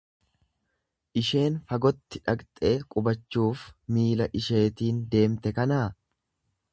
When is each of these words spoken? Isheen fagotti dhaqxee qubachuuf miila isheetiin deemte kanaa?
Isheen 1.21 1.57
fagotti 1.73 2.21
dhaqxee 2.29 2.71
qubachuuf 2.95 3.65
miila 3.93 4.31
isheetiin 4.43 5.05
deemte 5.13 5.53
kanaa? 5.59 5.87